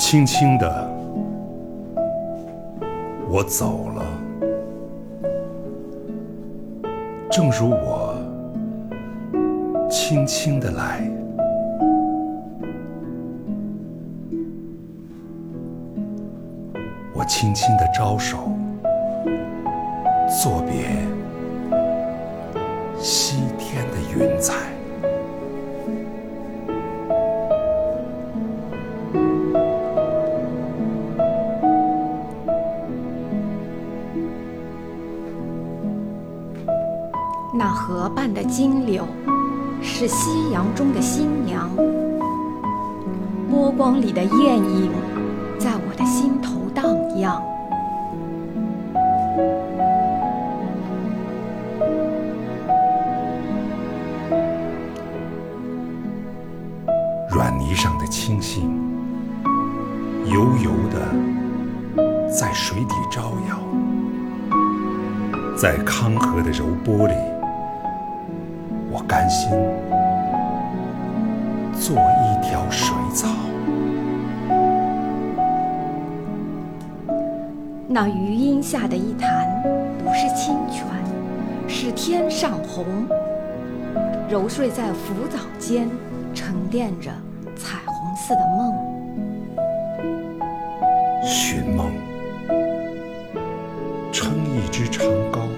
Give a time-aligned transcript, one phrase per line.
[0.00, 0.90] 轻轻的，
[3.28, 4.02] 我走了，
[7.30, 8.16] 正如我
[9.90, 11.02] 轻轻的来。
[17.12, 18.38] 我轻轻的招手，
[20.42, 20.88] 作别
[22.98, 24.29] 西天的云
[37.52, 39.04] 那河畔的金柳，
[39.82, 41.68] 是夕阳中的新娘。
[43.50, 44.92] 波光里的艳影，
[45.58, 46.84] 在我的心头荡
[47.18, 47.42] 漾。
[57.32, 58.60] 软泥上的青荇，
[60.24, 63.58] 油油的在水底招摇，
[65.56, 67.14] 在康河的柔波里，
[68.92, 69.50] 我甘心
[71.78, 73.28] 做一条水草。
[77.86, 79.62] 那余荫下的一潭，
[80.04, 80.84] 不是清泉，
[81.68, 82.84] 是天上虹，
[84.28, 85.88] 揉碎在浮藻间，
[86.34, 87.10] 沉淀着
[87.56, 88.74] 彩虹似的梦。
[91.24, 91.92] 寻梦，
[94.12, 95.48] 撑一支长篙，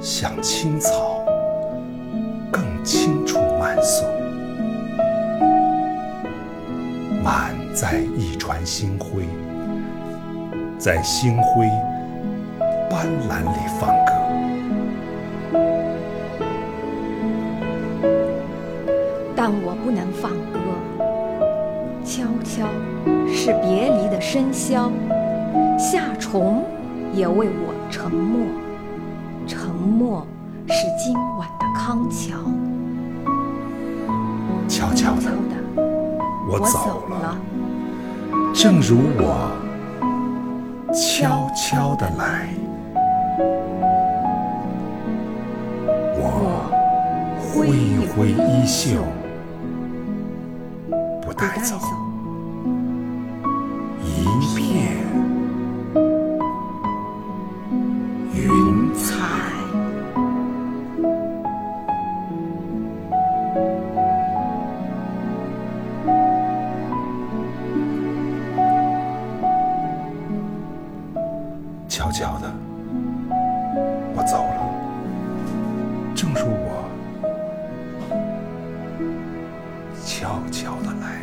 [0.00, 1.25] 向青草更
[2.86, 4.06] 青处漫溯，
[7.20, 9.24] 满载一船星辉，
[10.78, 11.66] 在星辉
[12.88, 14.12] 斑斓里放歌。
[19.34, 20.60] 但我不能放歌，
[22.04, 22.68] 悄悄
[23.26, 24.92] 是别离的笙箫，
[25.76, 26.62] 夏虫
[27.12, 28.46] 也为我沉默，
[29.44, 30.24] 沉默
[30.68, 32.36] 是今晚的康桥。
[34.68, 35.30] 悄悄的，
[36.48, 37.38] 我走走了了，，
[38.54, 39.50] 正如我
[40.92, 42.48] 悄悄的来。
[46.18, 46.68] 我
[47.38, 49.02] 挥一挥衣袖，
[51.22, 51.76] 不不带走
[72.18, 72.50] 小的，
[74.14, 74.58] 我走了，
[76.14, 76.88] 正如我
[80.02, 81.20] 悄悄的来。